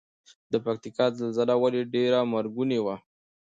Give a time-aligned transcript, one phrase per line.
[0.51, 2.95] د پکتیکا زلزله ولې ډیره مرګونې وه؟